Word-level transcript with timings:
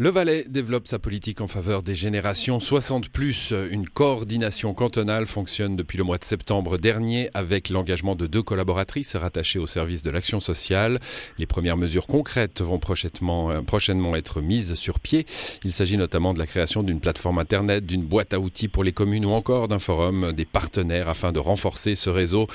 Le 0.00 0.10
Valais 0.10 0.44
développe 0.48 0.86
sa 0.86 1.00
politique 1.00 1.40
en 1.40 1.48
faveur 1.48 1.82
des 1.82 1.96
générations 1.96 2.60
60 2.60 3.08
plus. 3.08 3.52
Une 3.68 3.88
coordination 3.88 4.72
cantonale 4.72 5.26
fonctionne 5.26 5.74
depuis 5.74 5.98
le 5.98 6.04
mois 6.04 6.18
de 6.18 6.24
septembre 6.24 6.76
dernier 6.76 7.30
avec 7.34 7.68
l'engagement 7.68 8.14
de 8.14 8.28
deux 8.28 8.44
collaboratrices 8.44 9.16
rattachées 9.16 9.58
au 9.58 9.66
service 9.66 10.04
de 10.04 10.10
l'action 10.12 10.38
sociale. 10.38 11.00
Les 11.38 11.46
premières 11.46 11.76
mesures 11.76 12.06
concrètes 12.06 12.62
vont 12.62 12.78
prochainement, 12.78 13.50
euh, 13.50 13.60
prochainement 13.60 14.14
être 14.14 14.40
mises 14.40 14.74
sur 14.74 15.00
pied. 15.00 15.26
Il 15.64 15.72
s'agit 15.72 15.96
notamment 15.96 16.32
de 16.32 16.38
la 16.38 16.46
création 16.46 16.84
d'une 16.84 17.00
plateforme 17.00 17.40
internet, 17.40 17.84
d'une 17.84 18.04
boîte 18.04 18.32
à 18.32 18.38
outils 18.38 18.68
pour 18.68 18.84
les 18.84 18.92
communes 18.92 19.26
ou 19.26 19.30
encore 19.30 19.66
d'un 19.66 19.80
forum 19.80 20.32
des 20.32 20.44
partenaires 20.44 21.08
afin 21.08 21.32
de 21.32 21.40
renforcer 21.40 21.96
ce 21.96 22.08
réseau. 22.08 22.46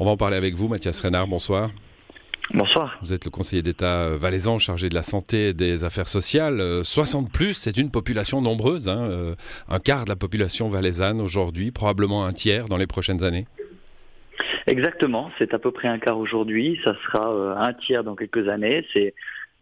On 0.00 0.04
va 0.04 0.10
en 0.10 0.16
parler 0.16 0.36
avec 0.36 0.56
vous, 0.56 0.66
Mathias 0.66 1.00
Renard. 1.00 1.28
Bonsoir. 1.28 1.70
Bonsoir. 2.54 2.98
Vous 3.02 3.12
êtes 3.12 3.26
le 3.26 3.30
conseiller 3.30 3.62
d'État 3.62 4.04
euh, 4.04 4.16
valaisan 4.16 4.58
chargé 4.58 4.88
de 4.88 4.94
la 4.94 5.02
santé 5.02 5.48
et 5.48 5.52
des 5.52 5.84
affaires 5.84 6.08
sociales. 6.08 6.82
60 6.82 7.26
euh, 7.26 7.28
plus, 7.30 7.54
c'est 7.54 7.76
une 7.76 7.90
population 7.90 8.40
nombreuse, 8.40 8.88
hein, 8.88 9.02
euh, 9.02 9.34
un 9.68 9.78
quart 9.78 10.04
de 10.04 10.08
la 10.08 10.16
population 10.16 10.68
valaisanne 10.68 11.20
aujourd'hui, 11.20 11.70
probablement 11.70 12.24
un 12.24 12.32
tiers 12.32 12.64
dans 12.64 12.78
les 12.78 12.86
prochaines 12.86 13.22
années. 13.22 13.46
Exactement, 14.66 15.30
c'est 15.38 15.52
à 15.52 15.58
peu 15.58 15.72
près 15.72 15.88
un 15.88 15.98
quart 15.98 16.18
aujourd'hui, 16.18 16.80
ça 16.84 16.94
sera 17.04 17.28
un 17.58 17.72
tiers 17.74 18.04
dans 18.04 18.14
quelques 18.14 18.48
années. 18.48 18.86
C'est 18.94 19.14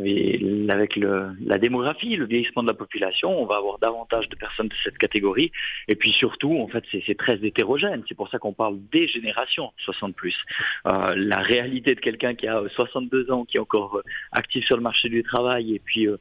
et 0.04 0.40
avec 0.68 0.96
le, 0.96 1.30
la 1.44 1.56
démographie, 1.56 2.16
le 2.16 2.26
vieillissement 2.26 2.62
de 2.62 2.68
la 2.68 2.74
population, 2.74 3.30
on 3.40 3.46
va 3.46 3.56
avoir 3.56 3.78
davantage 3.78 4.28
de 4.28 4.36
personnes 4.36 4.68
de 4.68 4.74
cette 4.84 4.98
catégorie. 4.98 5.50
Et 5.88 5.96
puis 5.96 6.12
surtout, 6.12 6.58
en 6.58 6.68
fait, 6.68 6.84
c'est 7.06 7.16
très 7.16 7.38
hétérogène. 7.42 8.02
C'est 8.06 8.14
pour 8.14 8.28
ça 8.28 8.38
qu'on 8.38 8.52
parle 8.52 8.76
des 8.92 9.08
générations 9.08 9.72
60 9.84 10.14
plus. 10.14 10.36
Euh, 10.86 11.14
la 11.16 11.38
réalité 11.38 11.94
de 11.94 12.00
quelqu'un 12.00 12.34
qui 12.34 12.46
a 12.46 12.62
62 12.74 13.30
ans, 13.30 13.46
qui 13.46 13.56
est 13.56 13.60
encore 13.60 13.96
euh, 13.96 14.02
actif 14.32 14.66
sur 14.66 14.76
le 14.76 14.82
marché 14.82 15.08
du 15.08 15.22
travail, 15.22 15.74
et 15.74 15.78
puis 15.78 16.06
euh, 16.06 16.18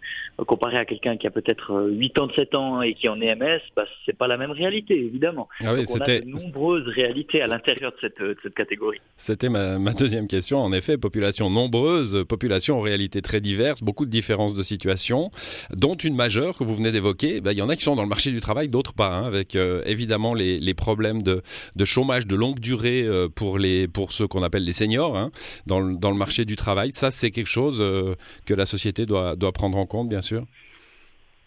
comparé 0.48 0.78
à 0.78 0.86
quelqu'un 0.86 1.17
qui 1.17 1.28
a 1.28 1.32
peut-être 1.32 1.89
87 2.00 2.56
ans 2.56 2.82
et 2.82 2.94
qui 2.94 3.08
est 3.08 3.10
en 3.10 3.20
EMS, 3.20 3.60
bah, 3.76 3.86
c'est 4.06 4.17
pas 4.17 4.28
la 4.28 4.38
même 4.38 4.52
réalité, 4.52 4.98
évidemment. 4.98 5.50
Ah 5.62 5.73
oui, 5.73 5.84
Donc 5.84 5.98
on 5.98 6.00
a 6.00 6.20
de 6.20 6.26
nombreuses 6.26 6.88
réalités 6.88 7.42
à 7.42 7.48
l'intérieur 7.48 7.92
de 7.92 7.98
cette, 8.00 8.22
de 8.22 8.38
cette 8.42 8.56
catégorie. 8.56 9.02
C'était 9.17 9.50
ma, 9.50 9.80
ma 9.80 9.92
deuxième 9.92 10.28
question. 10.28 10.60
En 10.60 10.72
effet, 10.72 10.98
population 10.98 11.50
nombreuse, 11.50 12.23
population 12.28 12.78
en 12.78 12.82
réalité 12.82 13.22
très 13.22 13.42
diverse 13.42 13.64
beaucoup 13.81 14.05
de 14.05 14.11
différences 14.11 14.53
de 14.53 14.63
situation, 14.63 15.30
dont 15.71 15.95
une 15.95 16.16
majeure 16.16 16.58
que 16.58 16.63
vous 16.63 16.75
venez 16.75 16.91
d'évoquer. 16.91 17.41
Ben, 17.41 17.52
il 17.52 17.58
y 17.58 17.61
en 17.61 17.69
a 17.69 17.75
qui 17.75 17.83
sont 17.83 17.95
dans 17.95 18.03
le 18.03 18.09
marché 18.09 18.31
du 18.31 18.39
travail, 18.39 18.67
d'autres 18.67 18.94
pas, 18.94 19.08
hein, 19.08 19.25
avec 19.25 19.55
euh, 19.55 19.81
évidemment 19.85 20.33
les, 20.33 20.73
problèmes 20.73 21.23
de, 21.23 21.41
chômage 21.83 22.27
de 22.27 22.36
longue 22.36 22.59
durée 22.59 23.03
euh, 23.03 23.27
pour, 23.30 23.58
les, 23.58 23.88
pour 23.88 24.11
ceux 24.11 24.27
qu'on 24.27 24.43
appelle 24.43 24.63
les 24.63 24.73
seniors 24.73 25.17
hein, 25.17 25.31
dans, 25.66 25.80
le, 25.80 26.16
marché 26.16 26.45
du 26.45 26.55
travail. 26.55 26.91
Ça, 26.93 27.11
c'est 27.11 27.31
quelque 27.31 27.47
chose 27.47 27.80
euh, 27.81 28.16
que 28.45 28.53
la 28.53 28.66
société 28.66 29.05
doit, 29.05 29.36
prendre 29.53 29.77
en 29.77 29.86
compte, 29.86 30.09
bien 30.09 30.21
sûr. 30.21 30.43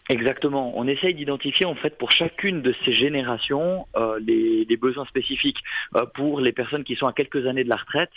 Exactement. 0.08 0.72
On 0.76 0.88
essaye 0.88 1.12
d'identifier 1.14 1.66
en 1.66 1.74
fait 1.74 1.98
pour 1.98 2.10
chacune 2.10 2.62
de 2.62 2.74
ces 2.84 2.94
générations 2.94 3.86
les, 4.26 4.64
les, 4.64 4.76
besoins 4.78 5.04
spécifiques. 5.04 5.58
pour 6.14 6.40
les 6.40 6.52
personnes 6.52 6.82
qui 6.82 6.96
sont 6.96 7.06
à 7.06 7.12
quelques 7.12 7.46
années 7.46 7.64
de 7.64 7.68
la 7.68 7.76
retraite, 7.76 8.08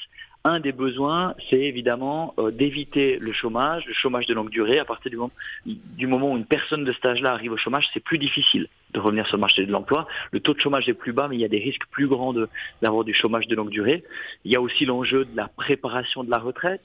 un 0.44 0.60
des 0.60 0.72
besoins, 0.72 1.36
c'est 1.50 1.60
évidemment 1.60 2.34
euh, 2.40 2.52
d'éviter 2.52 3.18
le 3.20 3.32
chômage, 3.32 3.86
le 3.86 3.94
chômage 3.94 4.26
de 4.26 4.34
longue 4.34 4.50
durée. 4.50 4.80
À 4.80 4.86
partir 4.86 5.12
du 5.12 6.08
moment, 6.08 6.32
où 6.32 6.38
une 6.38 6.46
personne 6.46 6.84
de 6.84 6.92
cet 6.94 7.06
âge-là 7.06 7.32
arrive 7.32 7.52
au 7.52 7.58
chômage, 7.58 7.90
c'est 7.94 8.00
plus 8.00 8.18
difficile 8.18 8.68
de 8.94 9.00
revenir 9.00 9.26
sur 9.28 9.38
le 9.38 9.42
marché 9.42 9.66
de 9.66 9.72
l'emploi. 9.72 10.08
Le 10.32 10.40
taux 10.40 10.54
de 10.54 10.60
chômage 10.60 10.90
est 10.90 10.94
plus 10.94 11.14
bas, 11.14 11.28
mais 11.28 11.36
il 11.36 11.42
y 11.42 11.46
a 11.46 11.50
des 11.50 11.60
risques 11.60 11.86
plus 11.92 12.08
grands 12.08 12.34
d'avoir 12.82 13.04
du 13.04 13.14
chômage 13.14 13.48
de 13.48 13.56
longue 13.56 13.70
durée. 13.70 14.04
Il 14.44 14.52
y 14.52 14.56
a 14.56 14.62
aussi 14.62 14.86
l'enjeu 14.86 15.26
de 15.26 15.38
la 15.38 15.48
préparation 15.48 16.24
de 16.24 16.32
la 16.32 16.40
retraite. 16.40 16.82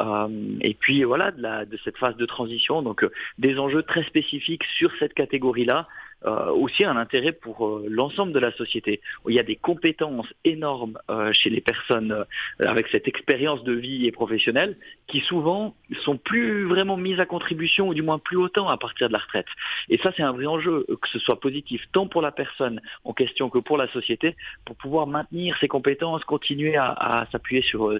Euh, 0.00 0.28
et 0.60 0.74
puis 0.74 1.04
voilà 1.04 1.30
de, 1.30 1.78
cette 1.84 1.98
phase 1.98 2.16
de 2.16 2.26
transition, 2.26 2.82
donc 2.82 3.04
euh, 3.04 3.12
des 3.38 3.60
enjeux 3.60 3.84
très 3.84 4.02
spécifiques 4.02 4.64
sur 4.76 4.90
cette 4.98 5.14
catégorie-là 5.14 5.86
euh, 6.26 6.50
aussi 6.52 6.86
un 6.86 6.96
intérêt 6.96 7.32
pour 7.32 7.66
euh, 7.66 7.84
l'ensemble 7.86 8.32
de 8.32 8.38
la 8.38 8.50
société. 8.52 9.02
il 9.28 9.34
y 9.34 9.38
a 9.38 9.42
des 9.42 9.56
compétences 9.56 10.32
énormes 10.46 10.98
euh, 11.10 11.30
chez 11.34 11.50
les 11.50 11.60
personnes 11.60 12.24
avec 12.60 12.86
cette 12.90 13.06
expérience 13.06 13.62
de 13.62 13.72
vie 13.72 14.06
et 14.06 14.12
professionnelle 14.12 14.78
qui 15.06 15.20
souvent 15.20 15.74
sont 16.02 16.16
plus 16.16 16.64
vraiment 16.64 16.96
mises 16.96 17.20
à 17.20 17.26
contribution 17.26 17.88
ou 17.88 17.94
du 17.94 18.00
moins 18.00 18.18
plus 18.18 18.38
autant 18.38 18.68
à 18.68 18.78
partir 18.78 19.08
de 19.08 19.12
la 19.12 19.18
retraite. 19.18 19.46
Et 19.90 19.98
ça, 19.98 20.12
c'est 20.16 20.22
un 20.22 20.32
vrai 20.32 20.46
enjeu, 20.46 20.86
que 20.88 21.08
ce 21.10 21.18
soit 21.18 21.38
positif 21.40 21.82
tant 21.92 22.06
pour 22.06 22.22
la 22.22 22.32
personne 22.32 22.80
en 23.04 23.12
question 23.12 23.50
que 23.50 23.58
pour 23.58 23.76
la 23.76 23.92
société, 23.92 24.34
pour 24.64 24.76
pouvoir 24.76 25.06
maintenir 25.06 25.58
ses 25.58 25.68
compétences, 25.68 26.24
continuer 26.24 26.76
à, 26.76 27.26
s'appuyer 27.32 27.60
sur, 27.60 27.92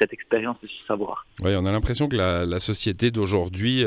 cette 0.00 0.12
expérience 0.12 0.56
et 0.64 0.66
ce 0.66 0.86
savoir. 0.86 1.26
Oui, 1.42 1.52
on 1.56 1.64
a 1.64 1.70
l'impression 1.70 2.08
que 2.08 2.16
la, 2.16 2.58
société 2.58 3.12
d'aujourd'hui 3.12 3.84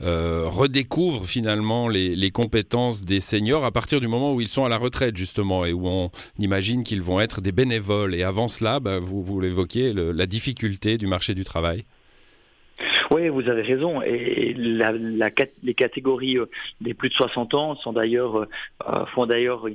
redécouvre 0.00 1.24
finalement 1.24 1.88
les 1.88 2.30
compétences 2.32 3.04
des 3.04 3.20
seniors 3.28 3.64
à 3.64 3.70
partir 3.70 4.00
du 4.00 4.08
moment 4.08 4.34
où 4.34 4.40
ils 4.40 4.48
sont 4.48 4.64
à 4.64 4.68
la 4.68 4.78
retraite 4.78 5.16
justement 5.16 5.66
et 5.66 5.72
où 5.72 5.86
on 5.86 6.10
imagine 6.38 6.82
qu'ils 6.82 7.02
vont 7.02 7.20
être 7.20 7.40
des 7.40 7.52
bénévoles. 7.52 8.14
Et 8.14 8.22
avant 8.22 8.48
cela, 8.48 8.80
bah, 8.80 8.98
vous, 8.98 9.22
vous 9.22 9.40
l'évoquiez, 9.40 9.92
la 9.92 10.26
difficulté 10.26 10.96
du 10.96 11.06
marché 11.06 11.34
du 11.34 11.44
travail. 11.44 11.84
Oui, 13.10 13.28
vous 13.28 13.48
avez 13.48 13.62
raison. 13.62 14.02
Et 14.02 14.54
les 14.54 15.74
catégories 15.74 16.38
euh, 16.38 16.46
des 16.80 16.94
plus 16.94 17.08
de 17.08 17.14
60 17.14 17.54
ans 17.54 17.74
sont 17.76 17.92
d'ailleurs 17.92 18.36
euh, 18.36 19.06
font 19.14 19.26
d'ailleurs 19.26 19.66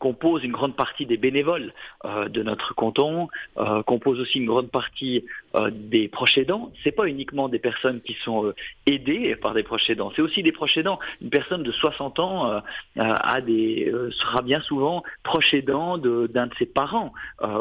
composent 0.00 0.42
une 0.42 0.52
grande 0.52 0.74
partie 0.74 1.06
des 1.06 1.16
bénévoles 1.16 1.72
de 2.04 2.42
notre 2.42 2.74
canton, 2.74 3.28
euh, 3.58 3.82
composent 3.84 4.18
aussi 4.18 4.38
une 4.38 4.46
grande 4.46 4.70
partie 4.70 5.24
des 5.70 6.08
proches 6.08 6.38
aidants. 6.38 6.72
C'est 6.82 6.92
pas 6.92 7.06
uniquement 7.06 7.48
des 7.48 7.58
personnes 7.58 8.00
qui 8.00 8.16
sont 8.24 8.52
aidées 8.86 9.36
par 9.36 9.54
des 9.54 9.62
proches 9.62 9.88
aidants, 9.90 10.12
c'est 10.16 10.22
aussi 10.22 10.42
des 10.42 10.52
proches 10.52 10.76
aidants. 10.76 10.98
Une 11.20 11.30
personne 11.30 11.62
de 11.62 11.72
60 11.72 12.18
ans 12.18 12.62
a 12.96 13.40
des 13.40 13.92
sera 14.10 14.42
bien 14.42 14.60
souvent 14.60 15.02
proche 15.22 15.54
aidant 15.54 15.98
d'un 15.98 16.46
de, 16.46 16.54
ses 16.58 16.66
parents 16.66 17.12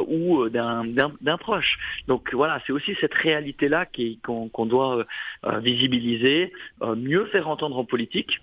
ou 0.08 0.50
d'un 0.50 1.38
proche. 1.40 1.78
Donc 2.08 2.34
voilà, 2.34 2.62
c'est 2.66 2.74
aussi 2.74 2.96
cette 3.00 3.14
réalité 3.14 3.68
là 3.68 3.86
qu'on 4.24 4.66
doit 4.66 4.98
euh, 4.98 5.04
euh, 5.46 5.60
visibiliser, 5.60 6.52
euh, 6.82 6.96
mieux 6.96 7.26
faire 7.26 7.48
entendre 7.48 7.78
en 7.78 7.86
politique. 7.86 8.42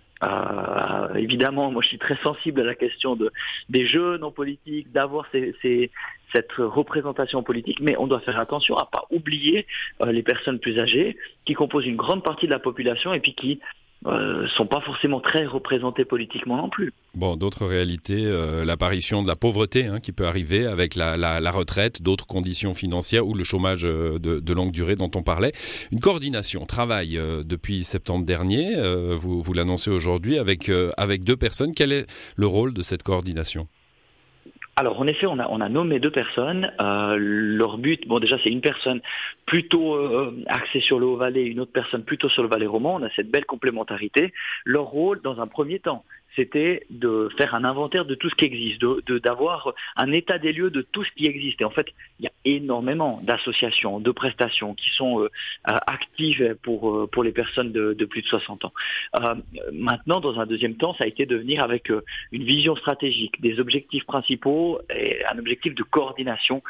Évidemment, 1.14 1.70
moi 1.70 1.82
je 1.82 1.88
suis 1.88 1.98
très 1.98 2.16
sensible 2.16 2.60
à 2.60 2.64
la 2.64 2.74
question 2.74 3.16
de, 3.16 3.32
des 3.68 3.86
jeunes 3.86 4.24
en 4.24 4.30
politique, 4.30 4.90
d'avoir 4.92 5.28
cette 5.32 6.52
représentation 6.52 7.42
politique, 7.42 7.80
mais 7.80 7.96
on 7.98 8.06
doit 8.06 8.20
faire 8.20 8.38
attention 8.38 8.76
à 8.76 8.86
pas 8.86 9.06
oublier 9.10 9.66
les 10.04 10.22
personnes 10.22 10.58
plus 10.58 10.78
âgées 10.80 11.16
qui 11.44 11.54
composent 11.54 11.86
une 11.86 11.96
grande 11.96 12.22
partie 12.22 12.46
de 12.46 12.52
la 12.52 12.58
population 12.58 13.12
et 13.12 13.20
puis 13.20 13.34
qui 13.34 13.60
euh, 14.04 14.46
sont 14.56 14.66
pas 14.66 14.80
forcément 14.80 15.20
très 15.20 15.46
représentés 15.46 16.04
politiquement 16.04 16.56
non 16.56 16.68
plus. 16.68 16.92
Bon, 17.14 17.34
d'autres 17.34 17.66
réalités, 17.66 18.24
euh, 18.26 18.64
l'apparition 18.64 19.22
de 19.22 19.26
la 19.26 19.34
pauvreté 19.34 19.86
hein, 19.86 19.98
qui 20.00 20.12
peut 20.12 20.26
arriver 20.26 20.66
avec 20.66 20.94
la, 20.94 21.50
retraite, 21.50 22.02
d'autres 22.02 22.26
conditions 22.26 22.74
financières 22.74 23.26
ou 23.26 23.34
le 23.34 23.42
chômage 23.42 23.84
euh, 23.84 24.18
de, 24.18 24.52
longue 24.52 24.70
durée 24.70 24.96
dont 24.96 25.10
on 25.14 25.22
parlait. 25.22 25.52
Une 25.90 26.00
coordination 26.00 26.66
travaille 26.66 27.18
depuis 27.44 27.84
septembre 27.84 28.24
dernier, 28.24 28.74
vous, 29.14 29.42
vous 29.42 29.52
l'annoncez 29.52 29.90
aujourd'hui, 29.90 30.38
avec, 30.38 30.70
avec 30.96 31.24
deux 31.24 31.36
personnes. 31.36 31.74
Quel 31.74 31.92
est 31.92 32.06
le 32.36 32.46
rôle 32.46 32.72
de 32.72 32.82
cette 32.82 33.02
coordination? 33.02 33.66
Alors 34.78 35.00
en 35.00 35.06
effet, 35.06 35.26
on 35.26 35.38
a, 35.38 35.68
nommé 35.70 36.00
deux 36.00 36.10
personnes. 36.10 36.70
Euh, 36.82 37.16
leur 37.18 37.78
but, 37.78 38.06
bon 38.06 38.18
déjà 38.18 38.36
c'est 38.44 38.50
une 38.50 38.60
personne 38.60 39.00
plutôt 39.46 39.94
euh, 39.94 40.44
axée 40.48 40.80
sur 40.80 41.00
le 41.00 41.06
Haut-Valais, 41.06 41.46
une 41.46 41.60
autre 41.60 41.72
personne 41.72 42.04
plutôt 42.04 42.28
sur 42.28 42.42
le 42.42 42.50
Valais 42.50 42.66
roman. 42.66 42.96
On 42.96 43.02
a 43.02 43.08
cette 43.16 43.30
belle 43.30 43.46
complémentarité. 43.46 44.34
Leur 44.66 44.84
rôle, 44.84 45.22
dans 45.22 45.40
un 45.40 45.46
premier 45.46 45.78
temps, 45.78 46.04
c'était 46.36 46.86
de 46.90 47.28
faire 47.38 47.54
un 47.54 47.64
inventaire 47.64 48.04
de 48.04 48.14
tout 48.14 48.28
ce 48.28 48.34
qui 48.34 48.44
existe, 48.44 48.80
de 48.80 49.18
d'avoir 49.18 49.72
un 49.96 50.12
état 50.12 50.38
des 50.38 50.52
lieux 50.52 50.70
de 50.70 50.82
tout 50.82 51.02
ce 51.02 51.10
qui 51.12 51.26
existe. 51.26 51.60
Et 51.60 51.64
en 51.64 51.70
fait, 51.70 51.86
il 52.20 52.24
y 52.24 52.28
a 52.28 52.32
énormément 52.44 53.20
d'associations, 53.22 53.98
de 53.98 54.10
prestations 54.10 54.74
qui 54.74 54.90
sont 54.90 55.22
euh, 55.22 55.28
actives 55.64 56.56
pour 56.62 56.90
euh, 56.90 57.06
pour 57.06 57.24
les 57.24 57.32
personnes 57.32 57.72
de, 57.72 57.94
de, 57.94 58.04
plus 58.04 58.22
de 58.22 58.26
60 58.26 58.66
ans. 58.66 58.72
Euh, 59.20 59.34
maintenant, 59.72 60.20
dans 60.20 60.38
un 60.38 60.46
deuxième 60.46 60.76
temps, 60.76 60.94
ça 60.94 61.04
a 61.04 61.06
été 61.06 61.26
de 61.26 61.36
venir 61.36 61.62
avec 61.62 61.90
euh, 61.90 62.04
une 62.32 62.44
vision 62.44 62.76
stratégique, 62.76 63.40
des 63.40 63.58
objectifs 63.58 64.04
principaux 64.04 64.80
et 64.94 65.24
un 65.24 65.38
objectif 65.38 65.74
de 65.74 65.82
coordination 65.82 66.62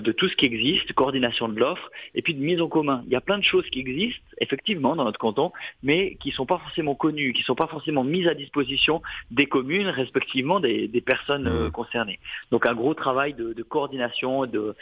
de 0.00 0.12
tout 0.12 0.28
ce 0.28 0.36
qui 0.36 0.46
existe, 0.46 0.92
coordination 0.92 1.48
de 1.48 1.58
l'offre 1.58 1.90
et 2.14 2.22
puis 2.22 2.34
de 2.34 2.40
mise 2.40 2.60
en 2.60 2.68
commun. 2.68 3.02
Il 3.06 3.12
y 3.12 3.16
a 3.16 3.20
plein 3.20 3.38
de 3.38 3.44
choses 3.44 3.66
qui 3.70 3.80
existent 3.80 4.22
effectivement 4.40 4.96
dans 4.96 5.04
notre 5.04 5.18
canton, 5.18 5.52
mais 5.82 6.16
qui 6.20 6.30
sont 6.30 6.46
pas 6.46 6.58
forcément 6.58 6.94
connues, 6.94 7.32
qui 7.32 7.42
sont 7.42 7.54
pas 7.54 7.66
forcément 7.66 8.04
mises 8.04 8.28
à 8.28 8.34
disposition 8.34 9.02
des 9.30 9.46
communes, 9.46 9.88
respectivement 9.88 10.60
des, 10.60 11.02
personnes 11.04 11.46
euh, 11.46 11.68
mmh. 11.68 11.72
concernées. 11.72 12.18
Donc 12.50 12.66
un 12.66 12.74
gros 12.74 12.94
travail 12.94 13.34
de, 13.34 13.62
coordination 13.62 14.46
de, 14.46 14.74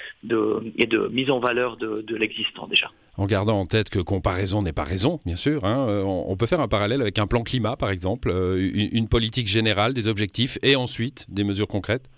et 0.77 0.87
de 0.87 1.09
mise 1.09 1.31
en 1.31 1.41
valeur 1.41 1.77
de, 1.77 2.17
l'existant 2.17 2.67
déjà. 2.67 2.91
En 3.17 3.27
gardant 3.27 3.59
en 3.59 3.67
tête 3.67 3.89
que 3.89 3.99
comparaison 3.99 4.63
n'est 4.63 4.73
pas 4.73 4.85
raison, 4.85 5.19
bien 5.25 5.37
sûr, 5.37 5.65
hein, 5.65 5.87
euh, 5.89 6.03
on 6.03 6.37
peut 6.37 6.47
faire 6.47 6.61
un 6.61 6.69
parallèle 6.69 7.01
avec 7.01 7.19
un 7.19 7.27
plan 7.27 7.43
climat, 7.43 7.77
par 7.77 7.91
exemple, 7.91 8.31
euh, 8.31 8.71
une 8.75 9.09
politique 9.09 9.49
générale, 9.49 9.95
des 9.95 10.09
objectifs 10.09 10.59
et 10.63 10.77
ensuite 10.77 11.27
des 11.29 11.45
mesures 11.45 11.69
concrètes? 11.69 12.11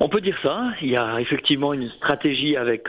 On 0.00 0.08
peut 0.08 0.20
dire 0.20 0.38
ça. 0.42 0.72
Il 0.82 0.90
y 0.90 0.96
a 0.96 1.20
effectivement 1.20 1.72
une 1.72 1.88
stratégie 1.88 2.56
avec 2.56 2.88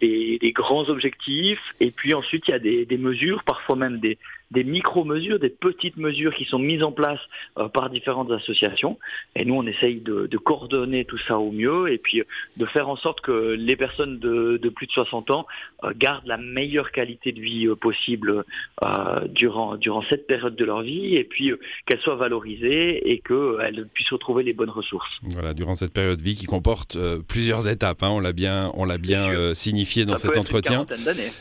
des, 0.00 0.52
grands 0.54 0.88
objectifs, 0.88 1.60
et 1.80 1.90
puis 1.90 2.14
ensuite 2.14 2.48
il 2.48 2.50
y 2.50 2.54
a 2.54 2.58
des 2.58 2.98
mesures, 2.98 3.42
parfois 3.44 3.76
même 3.76 4.00
des, 4.00 4.18
micro-mesures, 4.64 5.38
des 5.38 5.50
petites 5.50 5.96
mesures 5.96 6.34
qui 6.34 6.44
sont 6.44 6.58
mises 6.58 6.82
en 6.82 6.92
place 6.92 7.20
euh, 7.58 7.68
par 7.68 7.90
différentes 7.90 8.30
associations. 8.30 8.98
Et 9.36 9.44
nous, 9.44 9.54
on 9.54 9.66
essaye 9.66 10.00
de, 10.00 10.28
coordonner 10.36 11.04
tout 11.04 11.18
ça 11.28 11.38
au 11.38 11.52
mieux 11.52 11.92
et 11.92 11.98
puis 11.98 12.20
euh, 12.20 12.24
de 12.56 12.66
faire 12.66 12.88
en 12.88 12.96
sorte 12.96 13.20
que 13.20 13.54
les 13.58 13.76
personnes 13.76 14.18
de, 14.18 14.58
plus 14.74 14.86
de 14.86 14.92
60 14.92 15.30
ans 15.30 15.46
euh, 15.84 15.92
gardent 15.96 16.26
la 16.26 16.38
meilleure 16.38 16.90
qualité 16.92 17.32
de 17.32 17.40
vie 17.40 17.68
possible 17.80 18.44
durant, 19.28 19.78
cette 20.08 20.26
période 20.26 20.56
de 20.56 20.64
leur 20.64 20.82
vie 20.82 21.14
et 21.16 21.24
puis 21.24 21.52
qu'elles 21.86 22.00
soient 22.00 22.16
valorisées 22.16 23.10
et 23.10 23.20
qu'elles 23.20 23.86
puissent 23.92 24.10
retrouver 24.10 24.42
les 24.42 24.52
bonnes 24.52 24.70
ressources. 24.70 25.20
Vie 26.20 26.34
qui 26.34 26.46
comporte 26.46 26.96
plusieurs 27.28 27.68
étapes, 27.68 28.02
hein, 28.02 28.10
on 28.10 28.20
l'a 28.20 28.32
bien, 28.32 28.70
on 28.74 28.84
l'a 28.84 28.98
bien 28.98 29.54
signifié 29.54 30.04
dans 30.04 30.16
cet 30.16 30.36
entretien. 30.36 30.86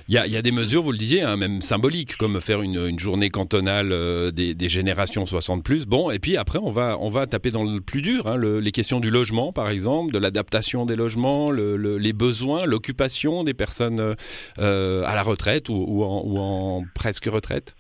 Il 0.08 0.16
y, 0.16 0.18
a, 0.18 0.28
il 0.28 0.34
y, 0.34 0.38
a, 0.38 0.42
des 0.42 0.52
mesures, 0.52 0.82
vous 0.82 0.92
le 0.92 0.98
disiez, 0.98 1.22
hein, 1.22 1.38
même 1.38 1.62
symboliques, 1.62 2.18
comme 2.18 2.40
faire 2.42 2.62
une, 2.62 2.88
une 2.88 3.00
journée 3.00 3.30
cantonale 3.30 3.92
euh, 3.92 4.32
des, 4.32 4.70
générations 4.70 5.26
60 5.26 5.64
plus. 5.64 5.86
Bon, 5.86 6.12
et 6.12 6.20
puis 6.20 6.38
après, 6.38 6.60
on 6.62 6.70
va, 6.70 6.98
on 7.00 7.10
va 7.10 7.26
taper 7.26 7.50
dans 7.50 7.64
le 7.64 7.82
plus 7.82 8.02
dur, 8.02 8.28
hein, 8.28 8.38
les 8.38 8.72
questions 8.72 9.00
du 9.00 9.10
logement, 9.10 9.52
par 9.52 9.70
exemple, 9.70 10.14
de 10.14 10.20
l'adaptation 10.20 10.86
des 10.86 10.96
logements, 10.96 11.52
les 11.52 12.14
besoins, 12.14 12.66
l'occupation 12.66 13.44
des 13.44 13.54
personnes 13.54 14.00
euh, 14.00 14.16
euh, 14.60 15.04
à 15.06 15.16
la 15.16 15.24
retraite 15.24 15.70
ou, 15.70 16.04
en, 16.04 16.84
presque 16.94 17.26
retraite. 17.26 17.76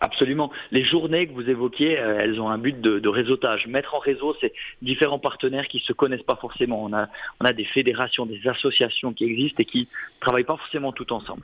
Absolument. 0.00 0.50
Les 0.72 0.84
journées 0.84 1.26
que 1.26 1.32
vous 1.32 1.48
évoquiez, 1.48 1.92
elles 1.92 2.40
ont 2.40 2.48
un 2.48 2.58
but 2.58 2.80
de, 2.80 3.08
réseautage. 3.08 3.66
Mettre 3.66 3.94
en 3.94 3.98
réseau, 3.98 4.36
c'est 4.40 4.52
différents 4.82 5.18
partenaires 5.18 5.68
qui 5.68 5.80
se 5.80 5.92
connaissent 5.92 6.22
pas 6.22 6.36
forcément. 6.36 6.82
On 6.84 6.92
a, 6.92 7.08
on 7.40 7.44
a 7.44 7.52
des 7.52 7.64
fédérations, 7.64 8.26
des 8.26 8.46
associations 8.46 9.12
qui 9.12 9.24
existent 9.24 9.56
et 9.60 9.64
qui 9.64 9.88
travaillent 10.20 10.44
pas 10.44 10.56
forcément 10.56 10.92
tout 10.92 11.12
ensemble. 11.12 11.42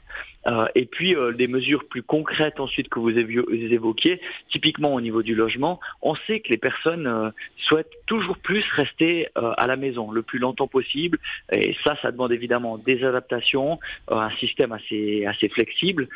Euh, 0.48 0.64
et 0.74 0.86
puis 0.86 1.14
euh, 1.14 1.32
des 1.32 1.46
mesures 1.46 1.84
plus 1.88 2.02
concrètes 2.02 2.58
ensuite 2.58 2.88
que 2.88 2.98
vous 2.98 3.16
évoquiez, 3.16 4.20
typiquement 4.50 4.92
au 4.94 5.00
niveau 5.00 5.22
du 5.22 5.34
logement, 5.34 5.78
on 6.02 6.14
sait 6.14 6.40
que 6.40 6.48
les 6.50 6.56
personnes 6.56 7.06
euh, 7.06 7.30
souhaitent 7.58 7.92
toujours 8.12 8.36
plus 8.36 8.64
rester 8.72 9.28
à 9.34 9.66
la 9.66 9.76
maison 9.76 10.10
le 10.10 10.20
plus 10.20 10.38
longtemps 10.38 10.66
possible. 10.66 11.16
Et 11.50 11.74
ça, 11.82 11.96
ça 12.02 12.12
demande 12.12 12.30
évidemment 12.30 12.76
des 12.76 13.04
adaptations, 13.04 13.80
un 14.08 14.30
système 14.32 14.72
assez 14.72 15.24
assez 15.24 15.48
flexible. 15.48 16.08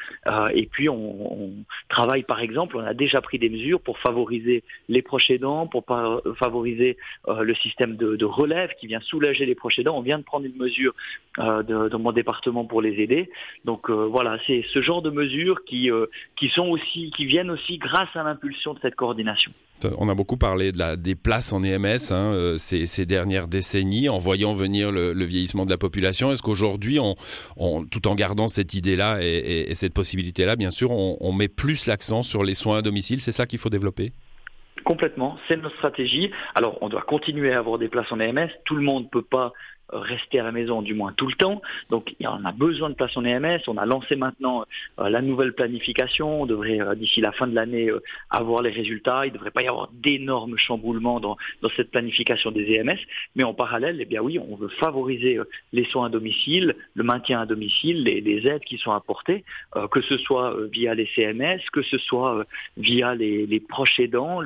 et 0.53 0.67
puis 0.67 0.91
on, 0.91 1.53
travaille 1.89 2.23
par 2.23 2.41
exemple, 2.41 2.77
on 2.77 2.85
a 2.85 2.93
déjà 2.93 3.23
pris 3.23 3.39
des 3.39 3.49
mesures 3.49 3.81
pour 3.81 3.99
favoriser 3.99 4.63
les 4.91 5.01
proches 5.01 5.31
aidants, 5.31 5.67
pour 5.67 5.85
favoriser 6.39 6.99
le 7.27 7.55
système 7.55 7.97
de, 7.97 8.17
de, 8.17 8.25
relève 8.27 8.71
qui 8.79 8.87
vient 8.87 9.01
soulager 9.01 9.47
les 9.47 9.55
proches 9.55 9.79
aidants. 9.79 9.97
On 9.97 10.03
vient 10.03 10.19
de 10.19 10.25
prendre 10.25 10.45
une 10.45 10.57
mesure 10.57 10.93
dans 11.39 11.99
mon 11.99 12.13
département 12.13 12.65
pour 12.67 12.83
les 12.83 13.01
aider. 13.01 13.31
Donc 13.65 13.89
voilà, 13.89 14.39
c'est 14.47 14.65
ce 14.73 14.83
genre 14.83 15.01
de 15.01 15.11
mesures 15.11 15.65
qui, 15.65 15.91
euh, 15.91 16.07
qui, 16.37 16.49
sont 16.49 16.69
aussi, 16.69 17.11
qui 17.11 17.27
viennent 17.27 17.51
aussi 17.51 17.79
grâce 17.79 18.15
à 18.15 18.23
l'impulsion 18.23 18.75
de 18.75 18.81
cette 18.81 18.95
coordination. 18.95 19.53
On 19.99 20.09
a 20.09 20.15
beaucoup 20.15 20.37
parlé 20.37 20.73
de 20.73 20.79
la, 20.79 20.97
des 20.97 21.15
places 21.15 21.53
en 21.53 21.63
EMS 21.63 21.99
hein, 22.11 22.33
euh, 22.33 22.57
ces, 22.57 23.07
dernières 23.07 23.47
décennies, 23.47 24.09
en 24.09 24.19
voyant 24.19 24.55
venir 24.55 24.91
le, 24.91 25.13
vieillissement 25.25 25.65
de 25.67 25.71
la 25.71 25.77
population. 25.77 26.33
Est-ce 26.33 26.43
qu'aujourd'hui, 26.43 26.99
on, 26.99 27.85
tout 27.85 28.09
en 28.09 28.15
gardant 28.15 28.49
cette 28.49 28.75
idée-là 28.75 29.19
et, 29.21 29.75
cette 29.75 29.95
possibilité-là, 29.95 30.57
bien 30.57 30.71
sûr, 30.71 30.91
on, 30.91 31.17
on 31.21 31.33
met 31.33 31.49
plus 31.49 31.87
l'accent 31.87 32.23
sur 32.23 32.43
les 32.43 32.55
soins 32.55 32.79
à 32.79 32.83
domicile? 32.83 33.21
C'est 33.21 33.33
ça 33.33 33.47
qu'il 33.47 33.59
faut 33.59 33.71
développer? 33.71 34.13
Complètement, 34.85 35.37
c'est 35.49 35.57
notre 35.57 35.77
stratégie. 35.77 36.31
Alors, 36.55 36.79
on 36.81 36.89
doit 36.89 37.03
continuer 37.03 37.53
à 37.53 37.59
avoir 37.59 37.79
des 37.79 37.89
places 37.89 38.11
en 38.13 38.21
EMS. 38.21 38.49
Tout 38.65 38.77
le 38.77 38.83
monde 38.83 39.05
ne 39.05 39.09
peut 39.09 39.23
pas 39.23 39.53
rester 39.91 40.41
à 40.41 40.43
la 40.43 40.53
maison 40.53 40.83
du 40.83 40.95
moins 40.95 41.13
tout 41.13 41.27
le 41.27 41.35
temps. 41.35 41.63
Donc 41.91 42.15
en 42.25 42.45
a 42.45 42.53
besoin 42.53 42.91
de 42.91 42.95
place 42.95 43.17
en 43.17 43.25
EMS. 43.25 43.61
On 43.67 43.77
a 43.77 43.87
lancé 43.87 44.17
maintenant 44.17 44.65
euh, 44.99 45.09
la 45.09 45.23
nouvelle 45.23 45.53
planification. 45.53 46.43
On 46.43 46.47
devrait 46.47 46.81
euh, 46.81 46.95
d'ici 46.95 47.21
la 47.21 47.33
fin 47.33 47.47
de 47.47 47.55
l'année 47.55 47.89
euh, 47.89 48.03
avoir 48.31 48.63
les 48.63 48.71
résultats. 48.71 49.27
Il 49.27 49.33
ne 49.33 49.35
devrait 49.35 49.51
pas 49.51 49.63
y 49.63 49.69
avoir 49.69 49.89
d'énormes 49.93 50.57
chamboulements 50.57 51.21
dans, 51.21 51.37
dans, 51.63 51.69
cette 51.77 51.91
planification 51.91 52.51
des 52.51 52.79
EMS. 52.79 52.99
Mais 53.35 53.45
en 53.45 53.55
parallèle, 53.55 53.99
eh 54.01 54.05
bien 54.05 54.21
oui, 54.21 54.39
on 54.39 54.57
veut 54.57 54.69
favoriser 54.69 55.39
les 55.73 55.85
soins 55.85 56.07
à 56.07 56.09
domicile, 56.09 56.75
le 56.95 57.05
maintien 57.05 57.41
à 57.41 57.47
domicile, 57.47 58.05
les, 58.05 58.47
aides 58.47 58.65
qui 58.65 58.79
sont 58.79 58.93
apportées, 58.93 59.45
que 59.91 60.01
ce 60.03 60.17
soit 60.19 60.55
via 60.71 60.95
les 60.95 61.09
CMS, 61.15 61.61
que 61.73 61.83
ce 61.83 61.99
soit 61.99 62.45
via 62.77 63.15
les, 63.15 63.47
les 63.47 63.61
proches 63.61 63.99
aidants, 63.99 64.37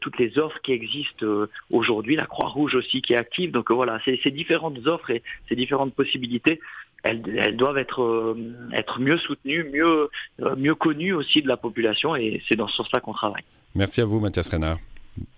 toutes 0.00 0.18
les 0.18 0.38
offres 0.38 0.60
qui 0.62 0.72
existent 0.72 1.26
aujourd'hui, 1.70 2.16
la 2.16 2.26
Croix-Rouge 2.26 2.74
aussi 2.74 3.02
qui 3.02 3.12
est 3.12 3.16
active. 3.16 3.50
Donc 3.50 3.70
voilà, 3.70 4.00
c'est 4.04 4.30
différent 4.70 4.86
offres 4.86 5.10
et 5.10 5.22
ces 5.48 5.56
différentes 5.56 5.94
possibilités, 5.94 6.60
elles, 7.04 7.56
doivent 7.56 7.78
être, 7.78 8.02
euh, 8.02 8.68
être 8.72 9.00
mieux 9.00 9.18
soutenues, 9.18 9.64
mieux, 9.72 10.10
euh, 10.42 10.56
mieux 10.56 10.74
connues 10.74 11.12
aussi 11.12 11.42
de 11.42 11.48
la 11.48 11.56
population 11.56 12.16
et 12.16 12.42
c'est 12.48 12.56
dans 12.56 12.68
ce 12.68 12.76
sens-là 12.76 13.00
qu'on 13.00 13.12
travaille. 13.12 13.44
Merci 13.74 14.00
à 14.00 14.04
vous, 14.04 14.18
Mathias 14.20 14.48
Renard. 14.48 14.78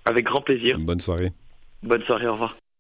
Avec 0.04 0.24
grand 0.24 0.40
plaisir. 0.40 0.78
bonne 0.78 1.00
soirée. 1.00 1.32
Bonne 1.82 2.02
soirée, 2.02 2.26
au 2.26 2.32
revoir. 2.32 2.60